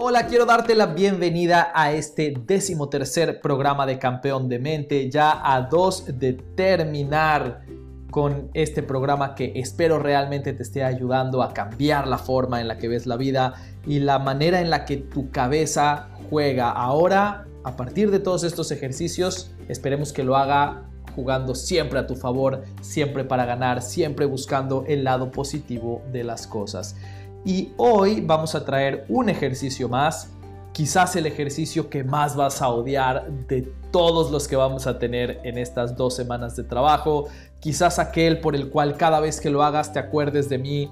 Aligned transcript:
Hola, 0.00 0.28
quiero 0.28 0.46
darte 0.46 0.76
la 0.76 0.86
bienvenida 0.86 1.72
a 1.74 1.90
este 1.90 2.32
decimotercer 2.46 3.40
programa 3.40 3.84
de 3.84 3.98
Campeón 3.98 4.48
de 4.48 4.60
Mente, 4.60 5.10
ya 5.10 5.40
a 5.42 5.62
dos 5.62 6.04
de 6.06 6.34
terminar 6.34 7.62
con 8.12 8.48
este 8.54 8.84
programa 8.84 9.34
que 9.34 9.54
espero 9.56 9.98
realmente 9.98 10.52
te 10.52 10.62
esté 10.62 10.84
ayudando 10.84 11.42
a 11.42 11.52
cambiar 11.52 12.06
la 12.06 12.16
forma 12.16 12.60
en 12.60 12.68
la 12.68 12.78
que 12.78 12.86
ves 12.86 13.08
la 13.08 13.16
vida 13.16 13.54
y 13.88 13.98
la 13.98 14.20
manera 14.20 14.60
en 14.60 14.70
la 14.70 14.84
que 14.84 14.98
tu 14.98 15.32
cabeza 15.32 16.10
juega. 16.30 16.70
Ahora, 16.70 17.48
a 17.64 17.74
partir 17.74 18.12
de 18.12 18.20
todos 18.20 18.44
estos 18.44 18.70
ejercicios, 18.70 19.50
esperemos 19.68 20.12
que 20.12 20.22
lo 20.22 20.36
haga 20.36 20.84
jugando 21.16 21.56
siempre 21.56 21.98
a 21.98 22.06
tu 22.06 22.14
favor, 22.14 22.62
siempre 22.82 23.24
para 23.24 23.46
ganar, 23.46 23.82
siempre 23.82 24.26
buscando 24.26 24.84
el 24.86 25.02
lado 25.02 25.32
positivo 25.32 26.02
de 26.12 26.22
las 26.22 26.46
cosas. 26.46 26.94
Y 27.48 27.72
hoy 27.78 28.20
vamos 28.20 28.54
a 28.54 28.62
traer 28.62 29.06
un 29.08 29.30
ejercicio 29.30 29.88
más, 29.88 30.28
quizás 30.74 31.16
el 31.16 31.24
ejercicio 31.24 31.88
que 31.88 32.04
más 32.04 32.36
vas 32.36 32.60
a 32.60 32.68
odiar 32.68 33.26
de 33.48 33.62
todos 33.90 34.30
los 34.30 34.46
que 34.46 34.54
vamos 34.54 34.86
a 34.86 34.98
tener 34.98 35.40
en 35.44 35.56
estas 35.56 35.96
dos 35.96 36.14
semanas 36.14 36.56
de 36.56 36.64
trabajo, 36.64 37.28
quizás 37.58 37.98
aquel 37.98 38.40
por 38.40 38.54
el 38.54 38.68
cual 38.68 38.98
cada 38.98 39.18
vez 39.20 39.40
que 39.40 39.48
lo 39.48 39.62
hagas 39.62 39.94
te 39.94 39.98
acuerdes 39.98 40.50
de 40.50 40.58
mí 40.58 40.90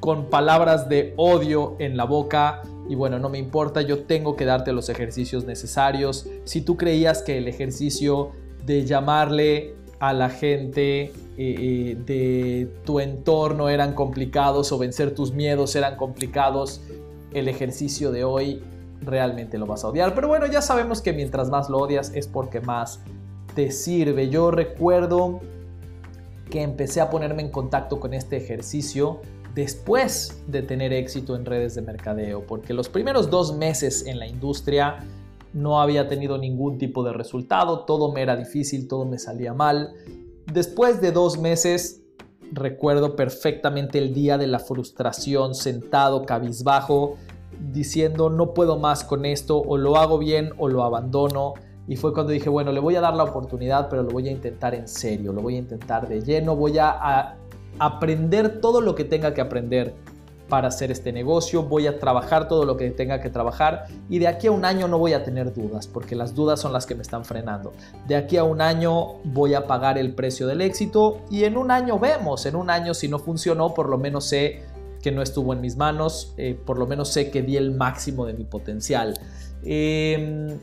con 0.00 0.26
palabras 0.26 0.86
de 0.90 1.14
odio 1.16 1.76
en 1.78 1.96
la 1.96 2.04
boca. 2.04 2.60
Y 2.90 2.94
bueno, 2.94 3.18
no 3.18 3.30
me 3.30 3.38
importa, 3.38 3.80
yo 3.80 4.00
tengo 4.02 4.36
que 4.36 4.44
darte 4.44 4.70
los 4.74 4.90
ejercicios 4.90 5.46
necesarios. 5.46 6.26
Si 6.44 6.60
tú 6.60 6.76
creías 6.76 7.22
que 7.22 7.38
el 7.38 7.48
ejercicio 7.48 8.32
de 8.66 8.84
llamarle 8.84 9.76
a 9.98 10.12
la 10.12 10.28
gente 10.28 11.02
eh, 11.02 11.12
eh, 11.36 11.96
de 12.04 12.68
tu 12.84 13.00
entorno 13.00 13.68
eran 13.68 13.94
complicados 13.94 14.72
o 14.72 14.78
vencer 14.78 15.14
tus 15.14 15.32
miedos 15.32 15.76
eran 15.76 15.96
complicados, 15.96 16.80
el 17.32 17.48
ejercicio 17.48 18.12
de 18.12 18.24
hoy 18.24 18.62
realmente 19.00 19.58
lo 19.58 19.66
vas 19.66 19.84
a 19.84 19.88
odiar. 19.88 20.14
Pero 20.14 20.28
bueno, 20.28 20.46
ya 20.46 20.62
sabemos 20.62 21.00
que 21.00 21.12
mientras 21.12 21.50
más 21.50 21.68
lo 21.68 21.78
odias 21.78 22.12
es 22.14 22.26
porque 22.28 22.60
más 22.60 23.00
te 23.54 23.70
sirve. 23.70 24.28
Yo 24.28 24.50
recuerdo 24.50 25.40
que 26.50 26.62
empecé 26.62 27.00
a 27.00 27.10
ponerme 27.10 27.42
en 27.42 27.50
contacto 27.50 28.00
con 28.00 28.14
este 28.14 28.36
ejercicio 28.36 29.20
después 29.54 30.42
de 30.48 30.62
tener 30.62 30.92
éxito 30.92 31.36
en 31.36 31.44
redes 31.44 31.74
de 31.74 31.82
mercadeo, 31.82 32.44
porque 32.46 32.74
los 32.74 32.88
primeros 32.88 33.30
dos 33.30 33.56
meses 33.56 34.06
en 34.06 34.18
la 34.18 34.26
industria 34.26 34.98
no 35.54 35.80
había 35.80 36.08
tenido 36.08 36.36
ningún 36.36 36.78
tipo 36.78 37.02
de 37.04 37.12
resultado, 37.12 37.84
todo 37.84 38.12
me 38.12 38.22
era 38.22 38.36
difícil, 38.36 38.88
todo 38.88 39.06
me 39.06 39.18
salía 39.18 39.54
mal. 39.54 39.94
Después 40.52 41.00
de 41.00 41.12
dos 41.12 41.38
meses, 41.38 42.02
recuerdo 42.52 43.16
perfectamente 43.16 43.98
el 43.98 44.12
día 44.12 44.36
de 44.36 44.48
la 44.48 44.58
frustración, 44.58 45.54
sentado, 45.54 46.26
cabizbajo, 46.26 47.16
diciendo 47.72 48.30
no 48.30 48.52
puedo 48.52 48.78
más 48.78 49.04
con 49.04 49.24
esto, 49.24 49.58
o 49.58 49.76
lo 49.76 49.96
hago 49.96 50.18
bien 50.18 50.50
o 50.58 50.68
lo 50.68 50.82
abandono. 50.82 51.54
Y 51.86 51.96
fue 51.96 52.12
cuando 52.12 52.32
dije, 52.32 52.48
bueno, 52.48 52.72
le 52.72 52.80
voy 52.80 52.96
a 52.96 53.00
dar 53.00 53.14
la 53.14 53.24
oportunidad, 53.24 53.88
pero 53.88 54.02
lo 54.02 54.10
voy 54.10 54.28
a 54.28 54.32
intentar 54.32 54.74
en 54.74 54.88
serio, 54.88 55.32
lo 55.32 55.42
voy 55.42 55.56
a 55.56 55.58
intentar 55.58 56.08
de 56.08 56.20
lleno, 56.20 56.56
voy 56.56 56.78
a, 56.78 57.36
aprender 57.78 58.60
todo 58.60 58.80
lo 58.80 58.94
que 58.94 59.04
tenga 59.04 59.34
que 59.34 59.40
aprender 59.40 59.94
para 60.48 60.68
hacer 60.68 60.90
este 60.90 61.12
negocio, 61.12 61.62
voy 61.62 61.86
a 61.86 61.98
trabajar 61.98 62.48
todo 62.48 62.64
lo 62.64 62.76
que 62.76 62.90
tenga 62.90 63.20
que 63.20 63.30
trabajar 63.30 63.86
y 64.08 64.18
de 64.18 64.28
aquí 64.28 64.46
a 64.46 64.52
un 64.52 64.64
año 64.64 64.88
no 64.88 64.98
voy 64.98 65.14
a 65.14 65.24
tener 65.24 65.54
dudas, 65.54 65.86
porque 65.86 66.14
las 66.14 66.34
dudas 66.34 66.60
son 66.60 66.72
las 66.72 66.86
que 66.86 66.94
me 66.94 67.02
están 67.02 67.24
frenando. 67.24 67.72
De 68.06 68.16
aquí 68.16 68.36
a 68.36 68.44
un 68.44 68.60
año 68.60 69.14
voy 69.24 69.54
a 69.54 69.66
pagar 69.66 69.98
el 69.98 70.14
precio 70.14 70.46
del 70.46 70.60
éxito 70.60 71.20
y 71.30 71.44
en 71.44 71.56
un 71.56 71.70
año 71.70 71.98
vemos, 71.98 72.46
en 72.46 72.56
un 72.56 72.70
año 72.70 72.94
si 72.94 73.08
no 73.08 73.18
funcionó, 73.18 73.74
por 73.74 73.88
lo 73.88 73.98
menos 73.98 74.26
sé 74.26 74.62
que 75.02 75.12
no 75.12 75.22
estuvo 75.22 75.52
en 75.52 75.60
mis 75.60 75.76
manos, 75.76 76.32
eh, 76.36 76.58
por 76.64 76.78
lo 76.78 76.86
menos 76.86 77.10
sé 77.10 77.30
que 77.30 77.42
di 77.42 77.56
el 77.56 77.72
máximo 77.72 78.24
de 78.24 78.32
mi 78.32 78.44
potencial. 78.44 79.14
Em, 79.62 80.58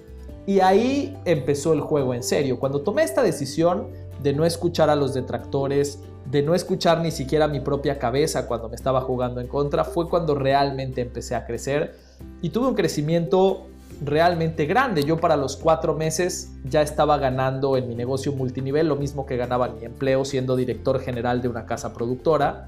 y 0.47 0.59
ahí 0.59 1.15
empezó 1.25 1.73
el 1.73 1.81
juego 1.81 2.13
en 2.13 2.23
serio. 2.23 2.59
Cuando 2.59 2.81
tomé 2.81 3.03
esta 3.03 3.21
decisión 3.21 3.89
de 4.23 4.33
no 4.33 4.45
escuchar 4.45 4.89
a 4.89 4.95
los 4.95 5.13
detractores, 5.13 5.99
de 6.25 6.41
no 6.43 6.55
escuchar 6.55 7.01
ni 7.01 7.11
siquiera 7.11 7.47
mi 7.47 7.59
propia 7.59 7.99
cabeza 7.99 8.47
cuando 8.47 8.69
me 8.69 8.75
estaba 8.75 9.01
jugando 9.01 9.41
en 9.41 9.47
contra, 9.47 9.83
fue 9.83 10.09
cuando 10.09 10.35
realmente 10.35 11.01
empecé 11.01 11.35
a 11.35 11.45
crecer 11.45 11.95
y 12.41 12.49
tuve 12.49 12.67
un 12.67 12.75
crecimiento 12.75 13.67
realmente 14.03 14.65
grande. 14.65 15.03
Yo 15.03 15.17
para 15.17 15.35
los 15.35 15.57
cuatro 15.57 15.93
meses 15.93 16.51
ya 16.63 16.81
estaba 16.81 17.17
ganando 17.17 17.77
en 17.77 17.87
mi 17.87 17.95
negocio 17.95 18.31
multinivel 18.31 18.87
lo 18.87 18.95
mismo 18.95 19.25
que 19.25 19.37
ganaba 19.37 19.67
en 19.67 19.75
mi 19.75 19.85
empleo 19.85 20.25
siendo 20.25 20.55
director 20.55 20.99
general 20.99 21.41
de 21.41 21.47
una 21.47 21.65
casa 21.65 21.93
productora, 21.93 22.67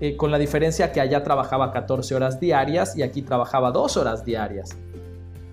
eh, 0.00 0.16
con 0.16 0.30
la 0.30 0.38
diferencia 0.38 0.92
que 0.92 1.00
allá 1.00 1.24
trabajaba 1.24 1.72
14 1.72 2.14
horas 2.14 2.38
diarias 2.38 2.96
y 2.96 3.02
aquí 3.02 3.22
trabajaba 3.22 3.72
2 3.72 3.96
horas 3.96 4.24
diarias. 4.24 4.76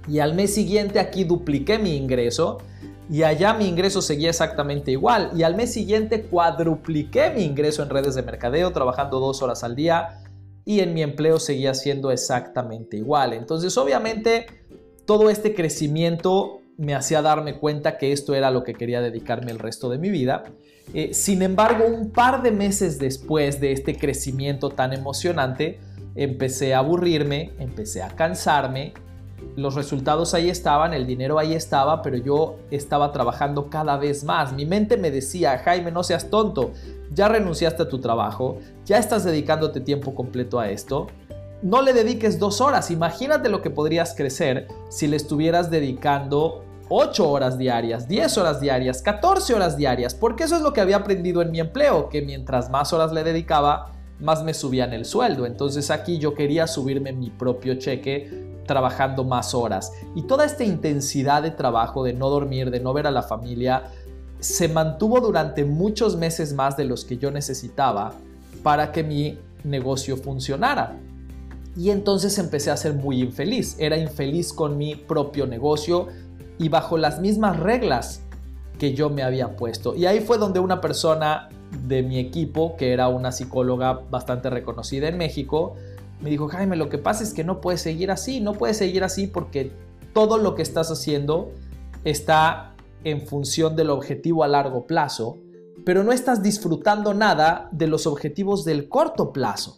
Y 0.07 0.19
al 0.19 0.35
mes 0.35 0.53
siguiente 0.53 0.99
aquí 0.99 1.23
dupliqué 1.23 1.79
mi 1.79 1.95
ingreso 1.95 2.59
y 3.09 3.23
allá 3.23 3.53
mi 3.53 3.67
ingreso 3.67 4.01
seguía 4.01 4.29
exactamente 4.29 4.91
igual 4.91 5.31
y 5.35 5.43
al 5.43 5.55
mes 5.55 5.73
siguiente 5.73 6.23
cuadrupliqué 6.23 7.31
mi 7.31 7.43
ingreso 7.43 7.83
en 7.83 7.89
redes 7.89 8.15
de 8.15 8.23
mercadeo 8.23 8.71
trabajando 8.71 9.19
dos 9.19 9.41
horas 9.41 9.63
al 9.63 9.75
día 9.75 10.21
y 10.65 10.79
en 10.79 10.93
mi 10.93 11.03
empleo 11.03 11.39
seguía 11.39 11.75
siendo 11.75 12.11
exactamente 12.11 12.97
igual. 12.97 13.33
Entonces 13.33 13.77
obviamente 13.77 14.47
todo 15.05 15.29
este 15.29 15.53
crecimiento 15.53 16.61
me 16.77 16.95
hacía 16.95 17.21
darme 17.21 17.57
cuenta 17.57 17.97
que 17.97 18.11
esto 18.11 18.33
era 18.33 18.51
lo 18.51 18.63
que 18.63 18.73
quería 18.73 19.01
dedicarme 19.01 19.51
el 19.51 19.59
resto 19.59 19.89
de 19.89 19.97
mi 19.97 20.09
vida. 20.09 20.43
Eh, 20.93 21.13
sin 21.13 21.41
embargo, 21.41 21.85
un 21.85 22.11
par 22.11 22.41
de 22.41 22.51
meses 22.51 22.99
después 22.99 23.61
de 23.61 23.71
este 23.71 23.95
crecimiento 23.95 24.69
tan 24.69 24.93
emocionante, 24.93 25.79
empecé 26.15 26.73
a 26.73 26.79
aburrirme, 26.79 27.53
empecé 27.59 28.01
a 28.01 28.09
cansarme 28.09 28.93
los 29.55 29.75
resultados 29.75 30.33
ahí 30.33 30.49
estaban, 30.49 30.93
el 30.93 31.07
dinero 31.07 31.39
ahí 31.39 31.53
estaba, 31.53 32.01
pero 32.01 32.17
yo 32.17 32.57
estaba 32.71 33.11
trabajando 33.11 33.69
cada 33.69 33.97
vez 33.97 34.23
más. 34.23 34.53
Mi 34.53 34.65
mente 34.65 34.97
me 34.97 35.11
decía, 35.11 35.57
Jaime, 35.59 35.91
no 35.91 36.03
seas 36.03 36.29
tonto, 36.29 36.71
ya 37.11 37.27
renunciaste 37.27 37.83
a 37.83 37.89
tu 37.89 37.99
trabajo, 37.99 38.57
ya 38.85 38.97
estás 38.97 39.23
dedicándote 39.23 39.79
tiempo 39.79 40.13
completo 40.13 40.59
a 40.59 40.69
esto. 40.69 41.07
No 41.61 41.81
le 41.81 41.93
dediques 41.93 42.37
dos 42.37 42.61
horas, 42.61 42.91
imagínate 42.91 43.49
lo 43.49 43.61
que 43.61 43.69
podrías 43.69 44.13
crecer 44.15 44.67
si 44.89 45.07
le 45.07 45.15
estuvieras 45.15 45.71
dedicando 45.71 46.63
8 46.89 47.29
horas 47.29 47.57
diarias, 47.57 48.07
10 48.07 48.37
horas 48.37 48.61
diarias, 48.61 49.01
14 49.01 49.53
horas 49.53 49.75
diarias, 49.75 50.13
porque 50.13 50.43
eso 50.43 50.55
es 50.55 50.61
lo 50.61 50.73
que 50.73 50.81
había 50.81 50.97
aprendido 50.97 51.41
en 51.41 51.51
mi 51.51 51.59
empleo, 51.59 52.09
que 52.09 52.21
mientras 52.21 52.69
más 52.69 52.93
horas 52.93 53.11
le 53.11 53.23
dedicaba, 53.23 53.93
más 54.19 54.43
me 54.43 54.53
subían 54.53 54.93
el 54.93 55.05
sueldo. 55.05 55.45
Entonces 55.45 55.89
aquí 55.89 56.19
yo 56.19 56.35
quería 56.35 56.67
subirme 56.67 57.11
mi 57.11 57.29
propio 57.29 57.75
cheque 57.75 58.54
trabajando 58.65 59.23
más 59.23 59.53
horas. 59.53 59.91
Y 60.15 60.23
toda 60.23 60.45
esta 60.45 60.63
intensidad 60.63 61.43
de 61.43 61.51
trabajo, 61.51 62.03
de 62.03 62.13
no 62.13 62.29
dormir, 62.29 62.71
de 62.71 62.79
no 62.79 62.93
ver 62.93 63.07
a 63.07 63.11
la 63.11 63.23
familia, 63.23 63.83
se 64.39 64.67
mantuvo 64.67 65.21
durante 65.21 65.65
muchos 65.65 66.15
meses 66.17 66.53
más 66.53 66.77
de 66.77 66.85
los 66.85 67.05
que 67.05 67.17
yo 67.17 67.31
necesitaba 67.31 68.13
para 68.63 68.91
que 68.91 69.03
mi 69.03 69.39
negocio 69.63 70.17
funcionara. 70.17 70.97
Y 71.75 71.89
entonces 71.89 72.37
empecé 72.37 72.71
a 72.71 72.77
ser 72.77 72.93
muy 72.93 73.21
infeliz. 73.21 73.75
Era 73.79 73.97
infeliz 73.97 74.53
con 74.53 74.77
mi 74.77 74.95
propio 74.95 75.45
negocio 75.45 76.07
y 76.57 76.69
bajo 76.69 76.97
las 76.97 77.19
mismas 77.19 77.59
reglas 77.59 78.21
que 78.79 78.93
yo 78.93 79.09
me 79.09 79.23
había 79.23 79.55
puesto. 79.55 79.95
Y 79.95 80.05
ahí 80.05 80.19
fue 80.19 80.37
donde 80.37 80.59
una 80.59 80.81
persona 80.81 81.49
de 81.87 82.03
mi 82.03 82.19
equipo, 82.19 82.75
que 82.77 82.93
era 82.93 83.07
una 83.07 83.31
psicóloga 83.31 84.01
bastante 84.09 84.49
reconocida 84.49 85.07
en 85.07 85.17
México, 85.17 85.75
me 86.21 86.29
dijo, 86.29 86.47
Jaime, 86.47 86.75
lo 86.75 86.89
que 86.89 86.97
pasa 86.97 87.23
es 87.23 87.33
que 87.33 87.43
no 87.43 87.61
puedes 87.61 87.81
seguir 87.81 88.11
así, 88.11 88.39
no 88.39 88.53
puedes 88.53 88.77
seguir 88.77 89.03
así 89.03 89.27
porque 89.27 89.71
todo 90.13 90.37
lo 90.37 90.55
que 90.55 90.61
estás 90.61 90.89
haciendo 90.91 91.51
está 92.03 92.75
en 93.03 93.25
función 93.27 93.75
del 93.75 93.89
objetivo 93.89 94.43
a 94.43 94.47
largo 94.47 94.87
plazo, 94.87 95.37
pero 95.85 96.03
no 96.03 96.11
estás 96.11 96.41
disfrutando 96.41 97.13
nada 97.13 97.69
de 97.71 97.87
los 97.87 98.07
objetivos 98.07 98.65
del 98.65 98.89
corto 98.89 99.31
plazo. 99.31 99.77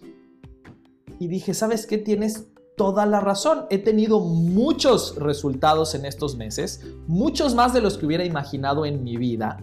Y 1.20 1.28
dije, 1.28 1.54
¿sabes 1.54 1.88
qué? 1.88 1.98
Tienes 1.98 2.48
toda 2.78 3.06
la 3.06 3.20
razón. 3.20 3.66
He 3.70 3.80
tenido 3.80 4.20
muchos 4.20 5.16
resultados 5.18 5.96
en 5.96 6.06
estos 6.06 6.38
meses, 6.38 6.86
muchos 7.08 7.56
más 7.56 7.74
de 7.74 7.82
los 7.82 7.98
que 7.98 8.06
hubiera 8.06 8.24
imaginado 8.24 8.86
en 8.86 9.04
mi 9.04 9.18
vida, 9.18 9.58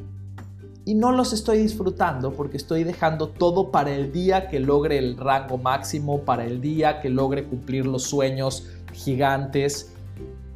y 0.84 0.94
no 0.94 1.12
los 1.12 1.32
estoy 1.32 1.58
disfrutando 1.58 2.32
porque 2.32 2.56
estoy 2.56 2.84
dejando 2.84 3.28
todo 3.28 3.70
para 3.70 3.94
el 3.94 4.12
día 4.12 4.48
que 4.48 4.60
logre 4.60 4.98
el 4.98 5.16
rango 5.16 5.56
máximo, 5.56 6.20
para 6.20 6.44
el 6.44 6.60
día 6.60 7.00
que 7.00 7.08
logre 7.08 7.44
cumplir 7.44 7.86
los 7.86 8.02
sueños 8.02 8.68
gigantes 8.92 9.92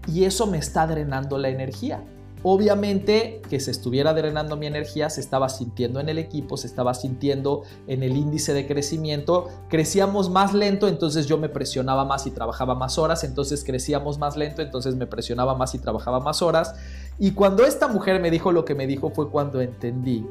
y 0.06 0.24
eso 0.24 0.46
me 0.46 0.58
está 0.58 0.86
drenando 0.86 1.38
la 1.38 1.48
energía. 1.48 2.02
Obviamente 2.42 3.42
que 3.48 3.58
se 3.58 3.70
estuviera 3.70 4.14
drenando 4.14 4.56
mi 4.56 4.66
energía, 4.66 5.10
se 5.10 5.20
estaba 5.20 5.48
sintiendo 5.48 6.00
en 6.00 6.08
el 6.08 6.18
equipo, 6.18 6.56
se 6.56 6.66
estaba 6.66 6.94
sintiendo 6.94 7.62
en 7.86 8.02
el 8.02 8.16
índice 8.16 8.54
de 8.54 8.66
crecimiento. 8.66 9.48
Crecíamos 9.68 10.30
más 10.30 10.54
lento, 10.54 10.88
entonces 10.88 11.26
yo 11.26 11.38
me 11.38 11.48
presionaba 11.48 12.04
más 12.04 12.26
y 12.26 12.30
trabajaba 12.30 12.74
más 12.74 12.98
horas, 12.98 13.24
entonces 13.24 13.64
crecíamos 13.64 14.18
más 14.18 14.36
lento, 14.36 14.62
entonces 14.62 14.94
me 14.94 15.06
presionaba 15.06 15.56
más 15.56 15.74
y 15.74 15.78
trabajaba 15.78 16.20
más 16.20 16.42
horas. 16.42 16.74
Y 17.18 17.32
cuando 17.32 17.64
esta 17.64 17.88
mujer 17.88 18.20
me 18.20 18.30
dijo 18.30 18.52
lo 18.52 18.64
que 18.64 18.74
me 18.74 18.86
dijo 18.86 19.10
fue 19.10 19.28
cuando 19.30 19.60
entendí 19.60 20.24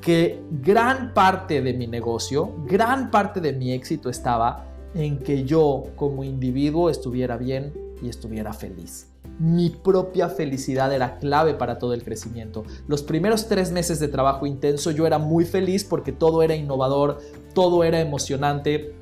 que 0.00 0.42
gran 0.62 1.12
parte 1.14 1.60
de 1.60 1.72
mi 1.72 1.86
negocio, 1.86 2.52
gran 2.66 3.10
parte 3.10 3.40
de 3.40 3.52
mi 3.52 3.72
éxito 3.72 4.10
estaba 4.10 4.64
en 4.94 5.18
que 5.18 5.44
yo 5.44 5.84
como 5.96 6.24
individuo 6.24 6.90
estuviera 6.90 7.36
bien 7.36 7.72
y 8.02 8.08
estuviera 8.08 8.52
feliz. 8.52 9.07
Mi 9.38 9.70
propia 9.70 10.28
felicidad 10.28 10.92
era 10.92 11.18
clave 11.18 11.54
para 11.54 11.78
todo 11.78 11.94
el 11.94 12.02
crecimiento. 12.02 12.64
Los 12.88 13.02
primeros 13.02 13.46
tres 13.46 13.70
meses 13.70 14.00
de 14.00 14.08
trabajo 14.08 14.46
intenso 14.46 14.90
yo 14.90 15.06
era 15.06 15.18
muy 15.18 15.44
feliz 15.44 15.84
porque 15.84 16.10
todo 16.10 16.42
era 16.42 16.56
innovador, 16.56 17.20
todo 17.54 17.84
era 17.84 18.00
emocionante. 18.00 18.94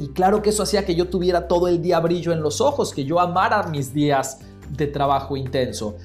Y 0.00 0.08
claro 0.08 0.42
que 0.42 0.50
eso 0.50 0.64
hacía 0.64 0.84
que 0.84 0.96
yo 0.96 1.08
tuviera 1.08 1.46
todo 1.46 1.68
el 1.68 1.80
día 1.82 2.00
brillo 2.00 2.32
en 2.32 2.42
los 2.42 2.60
ojos, 2.60 2.92
que 2.92 3.04
yo 3.04 3.20
amara 3.20 3.62
mis 3.68 3.94
días 3.94 4.40
de 4.76 4.88
trabajo 4.88 5.36
intenso. 5.36 5.96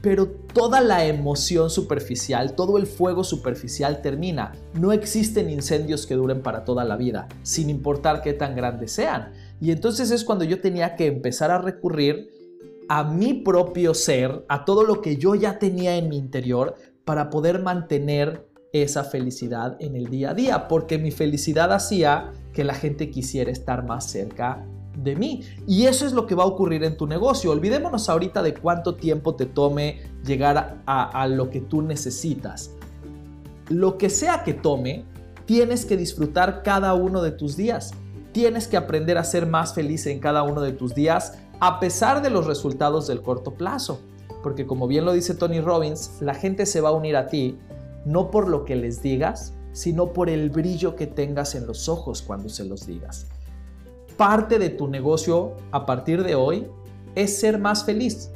Pero 0.00 0.28
toda 0.28 0.80
la 0.80 1.04
emoción 1.04 1.70
superficial, 1.70 2.54
todo 2.54 2.78
el 2.78 2.86
fuego 2.86 3.24
superficial 3.24 4.00
termina. 4.00 4.52
No 4.74 4.92
existen 4.92 5.50
incendios 5.50 6.06
que 6.06 6.14
duren 6.14 6.40
para 6.40 6.64
toda 6.64 6.84
la 6.84 6.96
vida, 6.96 7.26
sin 7.42 7.68
importar 7.68 8.22
qué 8.22 8.32
tan 8.32 8.54
grandes 8.54 8.92
sean. 8.92 9.32
Y 9.60 9.72
entonces 9.72 10.12
es 10.12 10.22
cuando 10.22 10.44
yo 10.44 10.60
tenía 10.60 10.94
que 10.94 11.06
empezar 11.06 11.50
a 11.50 11.58
recurrir 11.58 12.37
a 12.88 13.04
mi 13.04 13.34
propio 13.34 13.94
ser, 13.94 14.44
a 14.48 14.64
todo 14.64 14.82
lo 14.82 15.00
que 15.00 15.16
yo 15.16 15.34
ya 15.34 15.58
tenía 15.58 15.96
en 15.96 16.08
mi 16.08 16.16
interior 16.16 16.74
para 17.04 17.30
poder 17.30 17.62
mantener 17.62 18.48
esa 18.72 19.04
felicidad 19.04 19.76
en 19.80 19.96
el 19.96 20.08
día 20.08 20.30
a 20.30 20.34
día, 20.34 20.68
porque 20.68 20.98
mi 20.98 21.10
felicidad 21.10 21.72
hacía 21.72 22.32
que 22.52 22.64
la 22.64 22.74
gente 22.74 23.10
quisiera 23.10 23.50
estar 23.50 23.84
más 23.86 24.10
cerca 24.10 24.66
de 24.96 25.16
mí. 25.16 25.42
Y 25.66 25.86
eso 25.86 26.06
es 26.06 26.12
lo 26.12 26.26
que 26.26 26.34
va 26.34 26.42
a 26.42 26.46
ocurrir 26.46 26.84
en 26.84 26.96
tu 26.96 27.06
negocio. 27.06 27.50
Olvidémonos 27.50 28.08
ahorita 28.08 28.42
de 28.42 28.54
cuánto 28.54 28.96
tiempo 28.96 29.36
te 29.36 29.46
tome 29.46 30.00
llegar 30.24 30.82
a, 30.86 31.26
lo 31.28 31.50
que 31.50 31.60
tú 31.60 31.82
necesitas. 31.82 32.72
Lo 33.68 33.96
que 33.96 34.10
sea 34.10 34.42
que 34.44 34.54
tome, 34.54 35.04
tienes 35.46 35.84
que 35.86 35.96
disfrutar 35.96 36.62
cada 36.62 36.94
uno 36.94 37.22
de 37.22 37.32
tus 37.32 37.56
días. 37.56 37.92
Tienes 38.32 38.66
que 38.66 38.76
aprender 38.76 39.18
a 39.18 39.24
ser 39.24 39.46
más 39.46 39.74
feliz 39.74 40.06
en 40.06 40.20
cada 40.20 40.42
uno 40.42 40.60
de 40.60 40.72
tus 40.72 40.94
días 40.94 41.38
a 41.60 41.80
pesar 41.80 42.22
de 42.22 42.30
los 42.30 42.46
resultados 42.46 43.06
del 43.06 43.22
corto 43.22 43.54
plazo. 43.54 44.00
Porque 44.42 44.66
como 44.66 44.86
bien 44.86 45.04
lo 45.04 45.12
dice 45.12 45.34
Tony 45.34 45.60
Robbins, 45.60 46.18
la 46.20 46.34
gente 46.34 46.66
se 46.66 46.80
va 46.80 46.90
a 46.90 46.92
unir 46.92 47.16
a 47.16 47.26
ti 47.26 47.58
no 48.04 48.30
por 48.30 48.48
lo 48.48 48.64
que 48.64 48.76
les 48.76 49.02
digas, 49.02 49.52
sino 49.72 50.12
por 50.12 50.30
el 50.30 50.50
brillo 50.50 50.96
que 50.96 51.06
tengas 51.06 51.54
en 51.54 51.66
los 51.66 51.88
ojos 51.88 52.22
cuando 52.22 52.48
se 52.48 52.64
los 52.64 52.86
digas 52.86 53.26
parte 54.18 54.58
de 54.58 54.68
tu 54.68 54.88
negocio 54.88 55.54
a 55.70 55.86
partir 55.86 56.24
de 56.24 56.34
hoy 56.34 56.66
es 57.14 57.38
ser 57.38 57.58
más 57.58 57.84
feliz. 57.84 58.30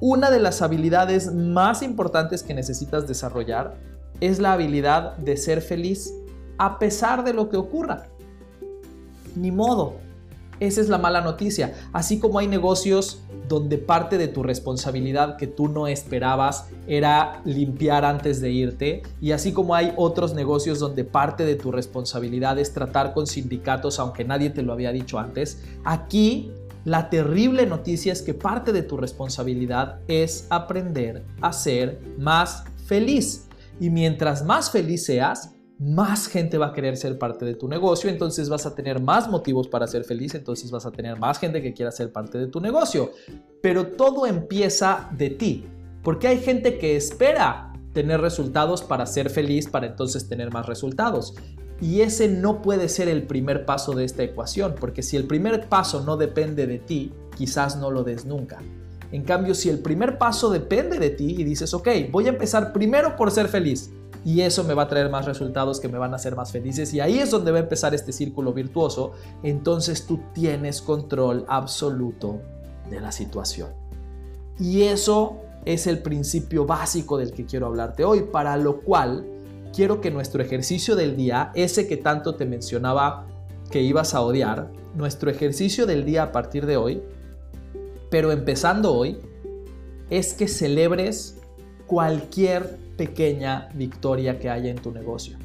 Una 0.00 0.28
de 0.28 0.40
las 0.40 0.60
habilidades 0.60 1.32
más 1.32 1.82
importantes 1.82 2.42
que 2.42 2.52
necesitas 2.52 3.06
desarrollar 3.06 3.76
es 4.20 4.40
la 4.40 4.52
habilidad 4.52 5.16
de 5.18 5.36
ser 5.36 5.62
feliz 5.62 6.12
a 6.58 6.78
pesar 6.80 7.24
de 7.24 7.32
lo 7.32 7.48
que 7.48 7.56
ocurra. 7.56 8.08
Ni 9.36 9.52
modo, 9.52 9.94
esa 10.60 10.80
es 10.80 10.88
la 10.88 10.98
mala 10.98 11.20
noticia. 11.22 11.74
Así 11.92 12.20
como 12.20 12.38
hay 12.38 12.46
negocios 12.46 13.22
donde 13.48 13.78
parte 13.78 14.16
de 14.16 14.28
tu 14.28 14.44
responsabilidad 14.44 15.36
que 15.36 15.48
tú 15.48 15.66
no 15.66 15.88
esperabas 15.88 16.68
era 16.86 17.42
limpiar 17.44 18.04
antes 18.04 18.40
de 18.40 18.50
irte, 18.52 19.02
y 19.20 19.32
así 19.32 19.52
como 19.52 19.74
hay 19.74 19.92
otros 19.96 20.34
negocios 20.34 20.78
donde 20.78 21.02
parte 21.02 21.44
de 21.44 21.56
tu 21.56 21.72
responsabilidad 21.72 22.58
es 22.60 22.72
tratar 22.72 23.12
con 23.12 23.26
sindicatos 23.26 23.98
aunque 23.98 24.24
nadie 24.24 24.50
te 24.50 24.62
lo 24.62 24.72
había 24.72 24.92
dicho 24.92 25.18
antes, 25.18 25.64
aquí 25.84 26.52
la 26.84 27.10
terrible 27.10 27.66
noticia 27.66 28.12
es 28.12 28.22
que 28.22 28.34
parte 28.34 28.72
de 28.72 28.82
tu 28.82 28.96
responsabilidad 28.96 30.00
es 30.08 30.46
aprender 30.48 31.24
a 31.40 31.52
ser 31.52 32.00
más 32.18 32.64
feliz. 32.86 33.48
Y 33.78 33.90
mientras 33.90 34.44
más 34.44 34.70
feliz 34.70 35.04
seas, 35.04 35.54
más 35.80 36.28
gente 36.28 36.58
va 36.58 36.66
a 36.66 36.72
querer 36.74 36.98
ser 36.98 37.18
parte 37.18 37.46
de 37.46 37.54
tu 37.54 37.66
negocio, 37.66 38.10
entonces 38.10 38.50
vas 38.50 38.66
a 38.66 38.74
tener 38.74 39.00
más 39.00 39.30
motivos 39.30 39.66
para 39.66 39.86
ser 39.86 40.04
feliz, 40.04 40.34
entonces 40.34 40.70
vas 40.70 40.84
a 40.84 40.90
tener 40.90 41.18
más 41.18 41.38
gente 41.38 41.62
que 41.62 41.72
quiera 41.72 41.90
ser 41.90 42.12
parte 42.12 42.36
de 42.36 42.48
tu 42.48 42.60
negocio. 42.60 43.12
Pero 43.62 43.86
todo 43.86 44.26
empieza 44.26 45.08
de 45.16 45.30
ti, 45.30 45.64
porque 46.02 46.28
hay 46.28 46.38
gente 46.40 46.76
que 46.76 46.96
espera 46.96 47.72
tener 47.94 48.20
resultados 48.20 48.82
para 48.82 49.06
ser 49.06 49.30
feliz, 49.30 49.68
para 49.68 49.86
entonces 49.86 50.28
tener 50.28 50.52
más 50.52 50.66
resultados. 50.66 51.34
Y 51.80 52.02
ese 52.02 52.28
no 52.28 52.60
puede 52.60 52.90
ser 52.90 53.08
el 53.08 53.22
primer 53.22 53.64
paso 53.64 53.92
de 53.92 54.04
esta 54.04 54.22
ecuación, 54.22 54.74
porque 54.78 55.02
si 55.02 55.16
el 55.16 55.24
primer 55.24 55.66
paso 55.70 56.04
no 56.04 56.18
depende 56.18 56.66
de 56.66 56.78
ti, 56.78 57.14
quizás 57.38 57.78
no 57.78 57.90
lo 57.90 58.04
des 58.04 58.26
nunca. 58.26 58.58
En 59.12 59.22
cambio, 59.22 59.54
si 59.54 59.70
el 59.70 59.78
primer 59.78 60.18
paso 60.18 60.50
depende 60.50 60.98
de 60.98 61.08
ti 61.08 61.36
y 61.38 61.42
dices, 61.42 61.72
ok, 61.72 61.88
voy 62.10 62.26
a 62.26 62.30
empezar 62.30 62.74
primero 62.74 63.16
por 63.16 63.30
ser 63.30 63.48
feliz, 63.48 63.90
y 64.24 64.42
eso 64.42 64.64
me 64.64 64.74
va 64.74 64.82
a 64.82 64.88
traer 64.88 65.10
más 65.10 65.26
resultados 65.26 65.80
que 65.80 65.88
me 65.88 65.98
van 65.98 66.12
a 66.12 66.16
hacer 66.16 66.36
más 66.36 66.52
felices 66.52 66.92
y 66.92 67.00
ahí 67.00 67.18
es 67.18 67.30
donde 67.30 67.52
va 67.52 67.58
a 67.58 67.62
empezar 67.62 67.94
este 67.94 68.12
círculo 68.12 68.52
virtuoso, 68.52 69.12
entonces 69.42 70.06
tú 70.06 70.20
tienes 70.34 70.82
control 70.82 71.44
absoluto 71.48 72.40
de 72.90 73.00
la 73.00 73.12
situación. 73.12 73.70
Y 74.58 74.82
eso 74.82 75.38
es 75.64 75.86
el 75.86 76.00
principio 76.00 76.66
básico 76.66 77.16
del 77.16 77.32
que 77.32 77.46
quiero 77.46 77.66
hablarte 77.66 78.04
hoy, 78.04 78.22
para 78.22 78.56
lo 78.56 78.80
cual 78.80 79.26
quiero 79.74 80.00
que 80.00 80.10
nuestro 80.10 80.42
ejercicio 80.42 80.96
del 80.96 81.16
día, 81.16 81.50
ese 81.54 81.86
que 81.86 81.96
tanto 81.96 82.34
te 82.34 82.44
mencionaba 82.44 83.26
que 83.70 83.82
ibas 83.82 84.14
a 84.14 84.20
odiar, 84.20 84.70
nuestro 84.94 85.30
ejercicio 85.30 85.86
del 85.86 86.04
día 86.04 86.24
a 86.24 86.32
partir 86.32 86.66
de 86.66 86.76
hoy, 86.76 87.02
pero 88.10 88.32
empezando 88.32 88.92
hoy, 88.92 89.18
es 90.10 90.34
que 90.34 90.48
celebres 90.48 91.38
cualquier 91.86 92.78
pequeña 93.00 93.70
victoria 93.72 94.38
que 94.38 94.50
haya 94.50 94.68
en 94.68 94.76
tu 94.76 94.92
negocio. 94.92 95.38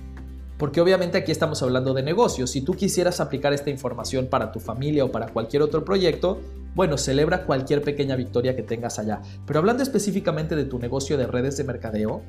Porque 0.58 0.82
obviamente 0.82 1.18
aquí 1.18 1.32
estamos 1.32 1.64
hablando 1.64 1.94
de 1.94 2.04
negocios. 2.04 2.50
Si 2.50 2.60
tú 2.60 2.74
quisieras 2.74 3.22
aplicar 3.22 3.54
esta 3.54 3.70
información 3.70 4.28
para 4.28 4.52
tu 4.52 4.60
familia 4.60 5.06
o 5.06 5.10
para 5.10 5.28
cualquier 5.30 5.62
otro 5.62 5.86
proyecto, 5.86 6.42
bueno, 6.76 6.98
celebra 6.98 7.46
cualquier 7.46 7.82
pequeña 7.82 8.18
victoria 8.18 8.58
que 8.58 8.62
tengas 8.62 9.00
allá. 9.00 9.22
Pero 9.48 9.60
hablando 9.60 9.84
específicamente 9.84 10.58
de 10.58 10.66
tu 10.66 10.80
negocio 10.80 11.18
de 11.18 11.28
redes 11.28 11.56
de 11.56 11.64
mercadeo, 11.64 12.24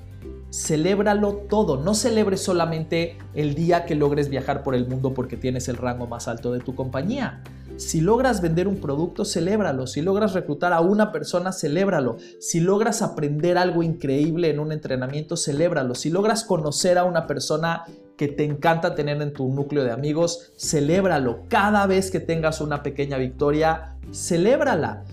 celébralo 0.52 1.32
todo. 1.50 1.76
No 1.76 1.94
celebres 1.94 2.40
solamente 2.40 3.19
el 3.34 3.56
día 3.56 3.84
que 3.84 3.96
logres 3.96 4.29
viajar 4.29 4.62
por 4.62 4.76
el 4.76 4.87
mundo 4.87 5.12
porque 5.12 5.37
tienes 5.37 5.67
el 5.67 5.76
rango 5.76 6.06
más 6.06 6.29
alto 6.29 6.52
de 6.52 6.61
tu 6.61 6.76
compañía. 6.76 7.43
Si 7.76 8.00
logras 8.00 8.40
vender 8.40 8.69
un 8.69 8.76
producto, 8.76 9.26
celébralo. 9.26 9.87
Si 9.87 10.00
logras 10.00 10.32
reclutar 10.32 10.73
a 10.73 10.81
una 10.81 11.12
persona, 11.12 11.52
celébralo. 11.52 12.17
Si 12.40 12.61
logras 12.61 13.02
aprender 13.02 13.58
algo 13.58 13.82
increíble 13.82 14.49
en 14.49 14.61
un 14.61 14.73
entrenamiento, 14.73 15.37
celébralo. 15.37 15.94
Si 15.94 16.08
logras 16.08 16.44
conocer 16.44 16.96
a 16.96 17.05
una 17.05 17.26
persona 17.26 17.84
que 18.17 18.28
te 18.28 18.44
encanta 18.44 18.94
tener 18.94 19.20
en 19.20 19.34
tu 19.34 19.52
núcleo 19.52 19.84
de 19.84 19.93
amigos, 19.93 20.52
celébralo. 20.56 21.40
Cada 21.49 21.87
vez 21.87 22.10
que 22.10 22.19
tengas 22.19 22.62
una 22.62 22.82
pequeña 22.82 23.19
victoria, 23.19 23.98
celébrala. 24.10 25.05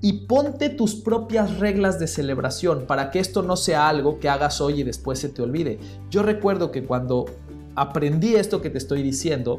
Y 0.00 0.26
ponte 0.26 0.68
tus 0.68 0.94
propias 0.94 1.58
reglas 1.58 1.98
de 1.98 2.06
celebración 2.06 2.84
para 2.86 3.10
que 3.10 3.18
esto 3.18 3.42
no 3.42 3.56
sea 3.56 3.88
algo 3.88 4.20
que 4.20 4.28
hagas 4.28 4.60
hoy 4.60 4.80
y 4.80 4.84
después 4.84 5.18
se 5.18 5.28
te 5.28 5.42
olvide. 5.42 5.80
Yo 6.08 6.22
recuerdo 6.22 6.70
que 6.70 6.84
cuando 6.84 7.24
aprendí 7.74 8.36
esto 8.36 8.60
que 8.60 8.70
te 8.70 8.78
estoy 8.78 9.02
diciendo, 9.02 9.58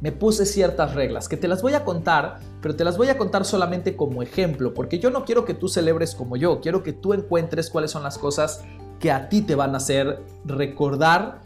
me 0.00 0.12
puse 0.12 0.46
ciertas 0.46 0.94
reglas 0.94 1.28
que 1.28 1.36
te 1.36 1.48
las 1.48 1.62
voy 1.62 1.74
a 1.74 1.84
contar, 1.84 2.38
pero 2.60 2.76
te 2.76 2.84
las 2.84 2.98
voy 2.98 3.08
a 3.08 3.18
contar 3.18 3.44
solamente 3.44 3.96
como 3.96 4.22
ejemplo, 4.22 4.74
porque 4.74 4.98
yo 4.98 5.10
no 5.10 5.24
quiero 5.24 5.44
que 5.44 5.54
tú 5.54 5.68
celebres 5.68 6.14
como 6.14 6.36
yo, 6.36 6.60
quiero 6.60 6.82
que 6.82 6.92
tú 6.92 7.14
encuentres 7.14 7.70
cuáles 7.70 7.90
son 7.90 8.02
las 8.02 8.18
cosas 8.18 8.62
que 9.00 9.10
a 9.10 9.28
ti 9.28 9.42
te 9.42 9.54
van 9.54 9.74
a 9.74 9.78
hacer 9.78 10.20
recordar 10.44 11.40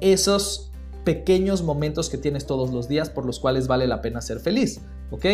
esos 0.00 0.70
pequeños 1.04 1.62
momentos 1.62 2.10
que 2.10 2.18
tienes 2.18 2.46
todos 2.46 2.72
los 2.72 2.88
días 2.88 3.10
por 3.10 3.24
los 3.24 3.38
cuales 3.38 3.68
vale 3.68 3.86
la 3.86 4.02
pena 4.02 4.20
ser 4.20 4.40
feliz, 4.40 4.80
¿ok? 5.10 5.24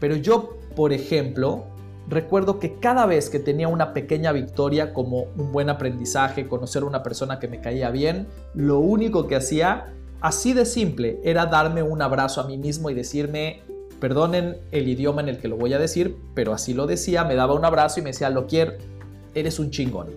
Pero 0.00 0.16
yo, 0.16 0.58
por 0.74 0.92
ejemplo, 0.92 1.66
recuerdo 2.08 2.58
que 2.58 2.74
cada 2.80 3.06
vez 3.06 3.30
que 3.30 3.38
tenía 3.38 3.68
una 3.68 3.92
pequeña 3.92 4.32
victoria 4.32 4.92
como 4.92 5.26
un 5.36 5.52
buen 5.52 5.70
aprendizaje, 5.70 6.48
conocer 6.48 6.82
a 6.82 6.86
una 6.86 7.02
persona 7.04 7.38
que 7.38 7.46
me 7.46 7.60
caía 7.60 7.90
bien, 7.90 8.26
lo 8.54 8.80
único 8.80 9.28
que 9.28 9.36
hacía 9.36 9.94
Así 10.20 10.52
de 10.52 10.66
simple 10.66 11.18
era 11.24 11.46
darme 11.46 11.82
un 11.82 12.02
abrazo 12.02 12.42
a 12.42 12.46
mí 12.46 12.58
mismo 12.58 12.90
y 12.90 12.94
decirme, 12.94 13.62
perdonen 14.00 14.58
el 14.70 14.88
idioma 14.88 15.22
en 15.22 15.30
el 15.30 15.38
que 15.38 15.48
lo 15.48 15.56
voy 15.56 15.72
a 15.72 15.78
decir, 15.78 16.16
pero 16.34 16.52
así 16.52 16.74
lo 16.74 16.86
decía, 16.86 17.24
me 17.24 17.34
daba 17.34 17.54
un 17.54 17.64
abrazo 17.64 18.00
y 18.00 18.02
me 18.02 18.10
decía, 18.10 18.28
Loquier, 18.28 18.78
eres 19.34 19.58
un 19.58 19.70
chingón. 19.70 20.08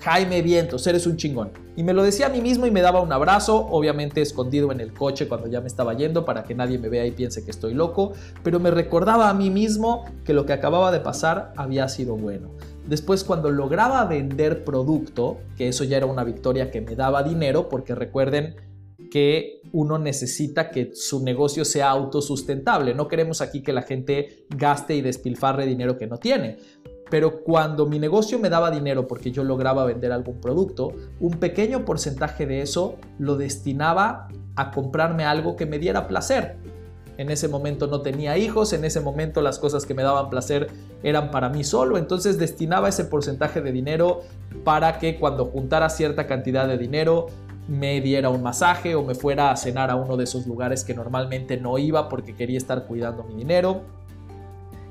Jaime 0.00 0.42
Vientos, 0.42 0.86
eres 0.86 1.06
un 1.06 1.16
chingón. 1.16 1.50
Y 1.76 1.82
me 1.82 1.94
lo 1.94 2.02
decía 2.02 2.26
a 2.26 2.28
mí 2.28 2.40
mismo 2.40 2.66
y 2.66 2.70
me 2.70 2.82
daba 2.82 3.00
un 3.00 3.10
abrazo, 3.10 3.66
obviamente 3.70 4.20
escondido 4.20 4.70
en 4.70 4.80
el 4.80 4.92
coche 4.92 5.26
cuando 5.26 5.48
ya 5.48 5.60
me 5.60 5.66
estaba 5.66 5.94
yendo 5.94 6.24
para 6.24 6.44
que 6.44 6.54
nadie 6.54 6.78
me 6.78 6.88
vea 6.88 7.06
y 7.06 7.10
piense 7.10 7.44
que 7.44 7.50
estoy 7.50 7.74
loco, 7.74 8.12
pero 8.42 8.60
me 8.60 8.70
recordaba 8.70 9.30
a 9.30 9.34
mí 9.34 9.50
mismo 9.50 10.04
que 10.24 10.34
lo 10.34 10.44
que 10.46 10.52
acababa 10.52 10.92
de 10.92 11.00
pasar 11.00 11.52
había 11.56 11.88
sido 11.88 12.16
bueno. 12.16 12.50
Después 12.86 13.24
cuando 13.24 13.50
lograba 13.50 14.04
vender 14.04 14.62
producto, 14.62 15.38
que 15.56 15.68
eso 15.68 15.84
ya 15.84 15.96
era 15.96 16.06
una 16.06 16.22
victoria 16.22 16.70
que 16.70 16.82
me 16.82 16.94
daba 16.94 17.22
dinero, 17.22 17.70
porque 17.70 17.94
recuerden, 17.94 18.56
que 19.10 19.62
uno 19.72 19.98
necesita 19.98 20.70
que 20.70 20.90
su 20.94 21.22
negocio 21.22 21.64
sea 21.64 21.90
autosustentable. 21.90 22.94
No 22.94 23.08
queremos 23.08 23.40
aquí 23.40 23.62
que 23.62 23.72
la 23.72 23.82
gente 23.82 24.46
gaste 24.50 24.94
y 24.94 25.02
despilfarre 25.02 25.66
dinero 25.66 25.98
que 25.98 26.06
no 26.06 26.18
tiene. 26.18 26.58
Pero 27.10 27.42
cuando 27.42 27.86
mi 27.86 27.98
negocio 27.98 28.38
me 28.38 28.48
daba 28.48 28.70
dinero 28.70 29.06
porque 29.06 29.30
yo 29.30 29.44
lograba 29.44 29.84
vender 29.84 30.10
algún 30.12 30.40
producto, 30.40 30.92
un 31.20 31.38
pequeño 31.38 31.84
porcentaje 31.84 32.46
de 32.46 32.62
eso 32.62 32.96
lo 33.18 33.36
destinaba 33.36 34.28
a 34.56 34.70
comprarme 34.70 35.24
algo 35.24 35.56
que 35.56 35.66
me 35.66 35.78
diera 35.78 36.08
placer. 36.08 36.56
En 37.16 37.30
ese 37.30 37.46
momento 37.46 37.86
no 37.86 38.00
tenía 38.00 38.36
hijos, 38.38 38.72
en 38.72 38.84
ese 38.84 39.00
momento 39.00 39.40
las 39.40 39.58
cosas 39.58 39.86
que 39.86 39.94
me 39.94 40.02
daban 40.02 40.30
placer 40.30 40.68
eran 41.02 41.30
para 41.30 41.48
mí 41.48 41.62
solo, 41.62 41.96
entonces 41.96 42.38
destinaba 42.38 42.88
ese 42.88 43.04
porcentaje 43.04 43.60
de 43.60 43.70
dinero 43.70 44.22
para 44.64 44.98
que 44.98 45.18
cuando 45.18 45.46
juntara 45.46 45.90
cierta 45.90 46.26
cantidad 46.26 46.66
de 46.66 46.78
dinero 46.78 47.26
me 47.68 48.00
diera 48.00 48.28
un 48.28 48.42
masaje 48.42 48.94
o 48.94 49.02
me 49.02 49.14
fuera 49.14 49.50
a 49.50 49.56
cenar 49.56 49.90
a 49.90 49.96
uno 49.96 50.16
de 50.16 50.24
esos 50.24 50.46
lugares 50.46 50.84
que 50.84 50.94
normalmente 50.94 51.56
no 51.56 51.78
iba 51.78 52.08
porque 52.08 52.34
quería 52.34 52.58
estar 52.58 52.86
cuidando 52.86 53.24
mi 53.24 53.34
dinero. 53.34 53.82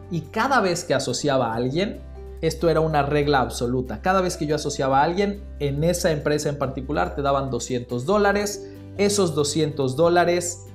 Y 0.10 0.22
cada 0.22 0.60
vez 0.60 0.84
que 0.84 0.94
asociaba 0.94 1.54
a 1.54 1.56
alguien, 1.56 2.02
esto 2.42 2.70
era 2.70 2.80
una 2.80 3.04
regla 3.04 3.40
absoluta. 3.40 4.02
Cada 4.02 4.22
vez 4.22 4.38
que 4.38 4.48
yo 4.48 4.56
asociaba 4.56 5.02
a 5.02 5.04
alguien, 5.04 5.44
en 5.60 5.84
esa 5.84 6.12
empresa 6.12 6.50
en 6.50 6.58
particular 6.58 7.16
te 7.16 7.22
daban 7.22 7.50
200 7.50 8.06
dólares. 8.06 8.70
Esos 8.98 9.34
200 9.34 9.96
dólares, 9.96 10.66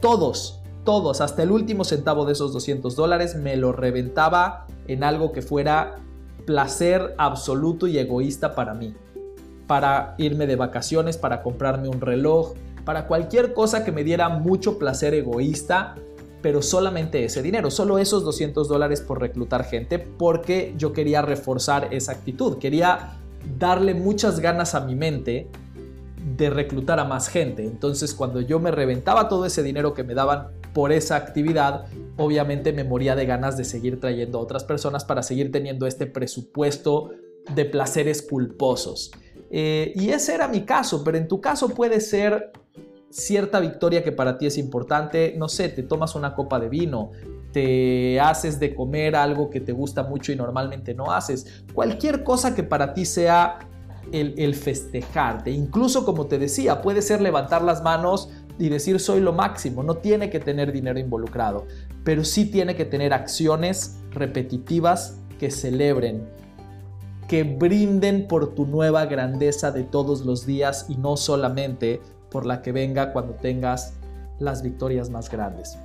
todos, 0.00 0.60
todos, 0.84 1.20
hasta 1.20 1.42
el 1.42 1.50
último 1.50 1.84
centavo 1.84 2.24
de 2.24 2.32
esos 2.32 2.52
200 2.52 2.94
dólares, 2.94 3.34
me 3.34 3.56
lo 3.56 3.72
reventaba 3.72 4.66
en 4.86 5.02
algo 5.02 5.32
que 5.32 5.42
fuera 5.42 5.96
placer 6.46 7.14
absoluto 7.18 7.88
y 7.88 7.98
egoísta 7.98 8.54
para 8.54 8.74
mí 8.74 8.94
para 9.68 10.16
irme 10.18 10.48
de 10.48 10.56
vacaciones, 10.56 11.16
para 11.16 11.42
comprarme 11.42 11.88
un 11.88 12.00
reloj, 12.00 12.54
para 12.84 13.06
cualquier 13.06 13.52
cosa 13.52 13.84
que 13.84 13.92
me 13.92 14.02
diera 14.02 14.28
mucho 14.30 14.78
placer 14.78 15.14
egoísta, 15.14 15.94
pero 16.42 16.62
solamente 16.62 17.24
ese 17.24 17.42
dinero, 17.42 17.70
solo 17.70 17.98
esos 17.98 18.24
200 18.24 18.66
dólares 18.66 19.00
por 19.00 19.20
reclutar 19.20 19.64
gente, 19.64 19.98
porque 20.00 20.74
yo 20.76 20.92
quería 20.92 21.22
reforzar 21.22 21.88
esa 21.92 22.12
actitud, 22.12 22.58
quería 22.58 23.18
darle 23.58 23.94
muchas 23.94 24.40
ganas 24.40 24.74
a 24.74 24.80
mi 24.80 24.96
mente 24.96 25.48
de 26.36 26.50
reclutar 26.50 26.98
a 26.98 27.04
más 27.04 27.28
gente. 27.28 27.64
Entonces 27.64 28.14
cuando 28.14 28.40
yo 28.40 28.60
me 28.60 28.70
reventaba 28.70 29.28
todo 29.28 29.44
ese 29.46 29.62
dinero 29.62 29.94
que 29.94 30.04
me 30.04 30.14
daban 30.14 30.48
por 30.72 30.92
esa 30.92 31.16
actividad, 31.16 31.86
obviamente 32.16 32.72
me 32.72 32.84
moría 32.84 33.14
de 33.16 33.26
ganas 33.26 33.56
de 33.56 33.64
seguir 33.64 34.00
trayendo 34.00 34.38
a 34.38 34.42
otras 34.42 34.64
personas 34.64 35.04
para 35.04 35.22
seguir 35.22 35.52
teniendo 35.52 35.86
este 35.86 36.06
presupuesto 36.06 37.10
de 37.54 37.64
placeres 37.64 38.22
culposos. 38.22 39.10
Eh, 39.50 39.92
y 39.94 40.10
ese 40.10 40.34
era 40.34 40.48
mi 40.48 40.62
caso, 40.62 41.02
pero 41.04 41.16
en 41.16 41.28
tu 41.28 41.40
caso 41.40 41.70
puede 41.70 42.00
ser 42.00 42.52
cierta 43.10 43.60
victoria 43.60 44.02
que 44.02 44.12
para 44.12 44.36
ti 44.36 44.46
es 44.46 44.58
importante, 44.58 45.34
no 45.36 45.48
sé, 45.48 45.68
te 45.70 45.82
tomas 45.82 46.14
una 46.14 46.34
copa 46.34 46.60
de 46.60 46.68
vino, 46.68 47.10
te 47.52 48.20
haces 48.20 48.60
de 48.60 48.74
comer 48.74 49.16
algo 49.16 49.48
que 49.48 49.60
te 49.60 49.72
gusta 49.72 50.02
mucho 50.02 50.32
y 50.32 50.36
normalmente 50.36 50.94
no 50.94 51.10
haces, 51.10 51.64
cualquier 51.72 52.22
cosa 52.22 52.54
que 52.54 52.62
para 52.62 52.92
ti 52.92 53.06
sea 53.06 53.60
el, 54.12 54.34
el 54.36 54.54
festejarte, 54.54 55.50
incluso 55.50 56.04
como 56.04 56.26
te 56.26 56.38
decía, 56.38 56.82
puede 56.82 57.00
ser 57.00 57.22
levantar 57.22 57.62
las 57.62 57.82
manos 57.82 58.30
y 58.58 58.68
decir 58.68 59.00
soy 59.00 59.20
lo 59.20 59.32
máximo, 59.32 59.82
no 59.82 59.96
tiene 59.96 60.28
que 60.28 60.40
tener 60.40 60.72
dinero 60.72 60.98
involucrado, 60.98 61.66
pero 62.04 62.24
sí 62.24 62.46
tiene 62.50 62.76
que 62.76 62.84
tener 62.84 63.14
acciones 63.14 63.98
repetitivas 64.10 65.20
que 65.38 65.50
celebren 65.50 66.28
que 67.28 67.44
brinden 67.44 68.26
por 68.26 68.54
tu 68.54 68.66
nueva 68.66 69.04
grandeza 69.04 69.70
de 69.70 69.84
todos 69.84 70.22
los 70.22 70.46
días 70.46 70.86
y 70.88 70.96
no 70.96 71.16
solamente 71.18 72.00
por 72.30 72.46
la 72.46 72.62
que 72.62 72.72
venga 72.72 73.12
cuando 73.12 73.34
tengas 73.34 73.92
las 74.38 74.62
victorias 74.62 75.10
más 75.10 75.30
grandes. 75.30 75.78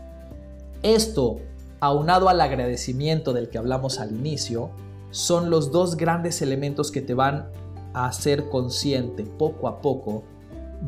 Esto, 0.84 1.40
aunado 1.82 2.30
al 2.30 2.40
agradecimiento 2.40 3.34
del 3.34 3.50
que 3.50 3.58
hablamos 3.58 4.00
al 4.00 4.12
inicio, 4.12 4.72
son 5.12 5.50
los 5.50 5.72
dos 5.72 5.98
grandes 5.98 6.42
elementos 6.42 6.92
que 6.92 7.02
te 7.02 7.14
van 7.14 7.50
a 7.94 8.08
hacer 8.08 8.50
consciente 8.50 9.24
poco 9.24 9.68
a 9.68 9.82
poco 9.82 10.24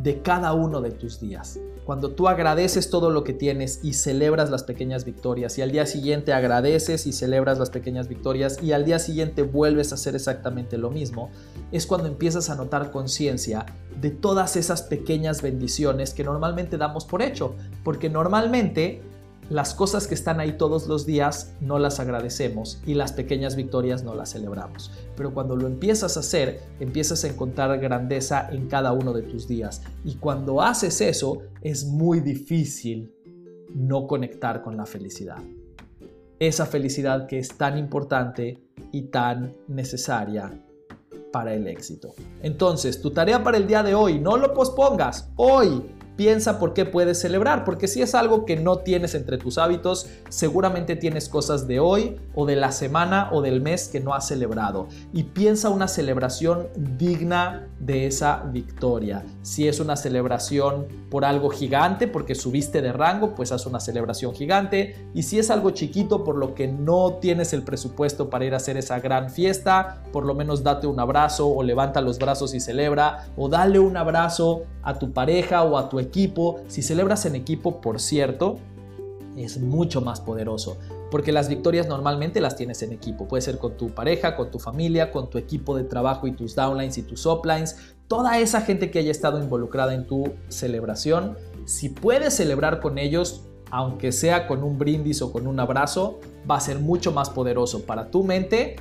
de 0.02 0.22
cada 0.22 0.54
uno 0.54 0.82
de 0.82 0.92
tus 0.92 1.20
días. 1.20 1.60
Cuando 1.86 2.10
tú 2.10 2.28
agradeces 2.28 2.90
todo 2.90 3.12
lo 3.12 3.24
que 3.24 3.34
tienes 3.34 3.80
y 3.84 3.94
celebras 3.94 4.50
las 4.50 4.64
pequeñas 4.64 5.06
victorias 5.06 5.56
y 5.60 5.62
al 5.62 5.72
día 5.72 5.86
siguiente 5.86 6.34
agradeces 6.34 7.06
y 7.06 7.14
celebras 7.14 7.60
las 7.60 7.70
pequeñas 7.70 8.08
victorias 8.08 8.58
y 8.64 8.72
al 8.72 8.86
día 8.86 8.98
siguiente 8.98 9.44
vuelves 9.44 9.92
a 9.92 9.96
hacer 9.96 10.16
exactamente 10.16 10.80
lo 10.80 10.90
mismo, 10.90 11.30
es 11.72 11.86
cuando 11.86 12.08
empiezas 12.08 12.50
a 12.50 12.56
notar 12.56 12.90
conciencia 12.90 13.68
de 14.02 14.10
todas 14.10 14.56
esas 14.56 14.82
pequeñas 14.82 15.44
bendiciones 15.44 16.16
que 16.16 16.24
normalmente 16.24 16.80
damos 16.80 17.06
por 17.06 17.22
hecho, 17.22 17.56
porque 17.84 18.10
normalmente 18.10 19.04
las 19.50 19.76
cosas 19.76 20.08
que 20.08 20.16
están 20.16 20.40
ahí 20.40 20.58
todos 20.58 20.88
los 20.88 21.06
días 21.06 21.54
no 21.62 21.78
las 21.78 22.00
agradecemos 22.00 22.82
y 22.86 22.96
las 22.96 23.14
pequeñas 23.14 23.56
victorias 23.56 24.04
no 24.04 24.16
las 24.16 24.32
celebramos. 24.32 24.92
Pero 25.16 25.34
cuando 25.34 25.56
lo 25.56 25.68
empiezas 25.68 26.18
a 26.18 26.22
hacer, 26.22 26.62
empiezas 26.80 27.24
a 27.24 27.28
encontrar 27.28 27.80
grandeza 27.80 28.50
en 28.52 28.68
cada 28.68 28.92
uno 28.94 29.14
de 29.14 29.22
tus 29.22 29.48
días. 29.48 29.84
Y 30.04 30.16
cuando 30.16 30.62
haces 30.62 31.00
eso, 31.02 31.44
es 31.62 31.86
muy 31.86 32.22
difícil 32.22 33.14
no 33.74 34.08
conectar 34.08 34.64
con 34.64 34.78
la 34.78 34.86
felicidad. 34.86 35.44
Esa 36.40 36.66
felicidad 36.66 37.28
que 37.28 37.38
es 37.38 37.50
tan 37.50 37.78
importante 37.78 38.64
y 38.92 39.04
tan 39.04 39.56
necesaria 39.68 40.60
para 41.32 41.54
el 41.54 41.68
éxito. 41.68 42.14
Entonces, 42.42 43.02
tu 43.02 43.12
tarea 43.12 43.44
para 43.44 43.58
el 43.58 43.68
día 43.68 43.84
de 43.84 43.94
hoy, 43.94 44.20
no 44.20 44.38
lo 44.38 44.54
pospongas. 44.54 45.30
Hoy 45.36 45.84
piensa 46.16 46.60
por 46.60 46.74
qué 46.74 46.86
puedes 46.86 47.20
celebrar, 47.20 47.64
porque 47.66 47.88
si 47.88 48.02
es 48.02 48.16
algo 48.16 48.46
que 48.46 48.56
no 48.56 48.80
tienes 48.80 49.16
entre 49.16 49.38
tus 49.38 49.58
hábitos, 49.58 50.08
seguramente 50.30 50.96
tienes 50.96 51.30
cosas 51.30 51.68
de 51.68 51.80
hoy 51.80 52.18
o 52.34 52.46
de 52.46 52.56
la 52.56 52.72
semana 52.72 53.30
o 53.32 53.42
del 53.42 53.62
mes 53.62 53.88
que 53.88 54.00
no 54.00 54.14
has 54.14 54.28
celebrado. 54.28 54.88
Y 55.14 55.24
piensa 55.24 55.70
una 55.70 55.88
celebración 55.88 56.68
digna 56.76 57.68
de 57.80 58.08
esa 58.08 58.44
victoria. 58.52 59.24
Si 59.42 59.68
es 59.68 59.80
una 59.80 59.96
celebración 59.96 60.88
por 61.10 61.26
algo 61.26 61.50
gigante, 61.50 62.08
porque 62.08 62.36
subiste 62.36 62.82
de 62.82 62.92
rango, 62.92 63.36
pues 63.36 63.52
haz 63.52 63.66
una 63.66 63.80
celebración 63.80 64.34
gigante. 64.34 64.96
Y 65.14 65.24
si 65.24 65.40
es 65.40 65.50
algo 65.50 65.72
chiquito, 65.72 66.24
por 66.24 66.36
lo 66.36 66.56
que 66.56 66.68
no 66.68 67.16
tienes 67.22 67.54
el 67.54 67.64
presupuesto 67.64 68.30
para 68.30 68.46
ir 68.46 68.54
a 68.54 68.58
hacer 68.58 68.78
esa 68.78 69.00
gran 69.00 69.30
fiesta, 69.30 70.04
por 70.12 70.26
lo 70.26 70.34
menos 70.34 70.64
date 70.64 70.88
un 70.88 71.00
abrazo 71.00 71.48
o 71.48 71.64
levanta 71.64 72.02
los 72.02 72.20
brazos 72.20 72.54
y 72.54 72.60
celebra, 72.60 73.28
o 73.38 73.50
dale 73.50 73.80
un 73.80 73.98
abrazo 73.98 74.64
a 74.84 74.98
tu 75.00 75.12
pareja 75.12 75.64
o 75.64 75.78
a 75.78 75.90
tu 75.90 76.00
equipo. 76.06 76.62
Si 76.68 76.82
celebras 76.82 77.26
en 77.26 77.36
equipo, 77.36 77.82
por 77.82 78.00
cierto, 78.00 78.58
es 79.36 79.60
mucho 79.60 80.02
más 80.02 80.22
poderoso. 80.22 80.78
Porque 81.12 81.32
las 81.32 81.50
victorias 81.50 81.88
normalmente 81.88 82.42
las 82.42 82.56
tienes 82.56 82.82
en 82.82 82.92
equipo. 82.92 83.28
Puede 83.28 83.42
ser 83.42 83.58
con 83.58 83.78
tu 83.78 83.90
pareja, 83.90 84.36
con 84.36 84.52
tu 84.52 84.60
familia, 84.60 85.12
con 85.12 85.30
tu 85.30 85.38
equipo 85.38 85.76
de 85.76 85.84
trabajo 85.84 86.28
y 86.28 86.32
tus 86.32 86.56
downlines 86.56 86.98
y 86.98 87.04
tus 87.04 87.26
uplines. 87.26 87.78
Toda 88.08 88.40
esa 88.40 88.62
gente 88.62 88.92
que 88.92 89.00
haya 89.00 89.12
estado 89.12 89.40
involucrada 89.40 89.94
en 89.94 90.08
tu 90.08 90.34
celebración. 90.50 91.38
Si 91.66 91.90
puedes 91.90 92.34
celebrar 92.34 92.80
con 92.80 92.98
ellos, 92.98 93.44
aunque 93.72 94.12
sea 94.12 94.48
con 94.48 94.64
un 94.64 94.78
brindis 94.78 95.22
o 95.22 95.32
con 95.32 95.48
un 95.48 95.60
abrazo, 95.60 96.20
va 96.50 96.58
a 96.58 96.60
ser 96.60 96.80
mucho 96.80 97.12
más 97.12 97.30
poderoso 97.30 97.86
para 97.86 98.10
tu 98.12 98.24
mente 98.24 98.76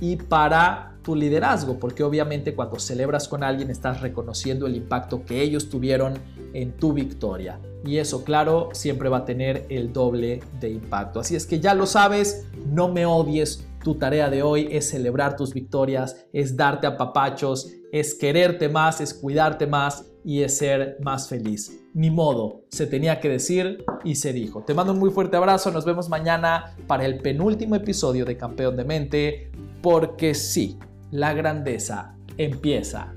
y 0.00 0.16
para 0.16 0.96
tu 1.02 1.14
liderazgo, 1.16 1.78
porque 1.78 2.02
obviamente 2.02 2.54
cuando 2.54 2.78
celebras 2.78 3.28
con 3.28 3.42
alguien 3.42 3.70
estás 3.70 4.00
reconociendo 4.00 4.66
el 4.66 4.76
impacto 4.76 5.24
que 5.24 5.42
ellos 5.42 5.68
tuvieron 5.68 6.14
en 6.52 6.72
tu 6.72 6.92
victoria. 6.92 7.60
Y 7.84 7.98
eso, 7.98 8.24
claro, 8.24 8.68
siempre 8.72 9.08
va 9.08 9.18
a 9.18 9.24
tener 9.24 9.66
el 9.68 9.92
doble 9.92 10.40
de 10.60 10.70
impacto. 10.70 11.20
Así 11.20 11.34
es 11.34 11.46
que 11.46 11.60
ya 11.60 11.74
lo 11.74 11.86
sabes, 11.86 12.46
no 12.66 12.88
me 12.88 13.06
odies. 13.06 13.66
Tu 13.82 13.96
tarea 13.96 14.30
de 14.30 14.42
hoy 14.42 14.68
es 14.70 14.88
celebrar 14.90 15.36
tus 15.36 15.52
victorias, 15.52 16.24
es 16.32 16.56
darte 16.56 16.86
a 16.86 16.96
papachos, 16.96 17.72
es 17.90 18.14
quererte 18.14 18.68
más, 18.68 19.00
es 19.00 19.12
cuidarte 19.12 19.66
más 19.66 20.06
y 20.24 20.42
es 20.42 20.56
ser 20.56 20.98
más 21.02 21.28
feliz. 21.28 21.80
Ni 21.94 22.10
modo, 22.10 22.62
se 22.70 22.86
tenía 22.86 23.18
que 23.18 23.28
decir 23.28 23.84
y 24.04 24.14
se 24.14 24.32
dijo. 24.32 24.62
Te 24.62 24.74
mando 24.74 24.92
un 24.92 25.00
muy 25.00 25.10
fuerte 25.10 25.36
abrazo, 25.36 25.72
nos 25.72 25.84
vemos 25.84 26.08
mañana 26.08 26.76
para 26.86 27.04
el 27.04 27.18
penúltimo 27.18 27.74
episodio 27.74 28.24
de 28.24 28.36
Campeón 28.36 28.76
de 28.76 28.84
Mente, 28.84 29.52
porque 29.82 30.34
sí, 30.34 30.78
la 31.10 31.34
grandeza 31.34 32.16
empieza 32.38 33.12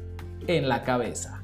en 0.47 0.67
la 0.67 0.83
cabeza. 0.83 1.34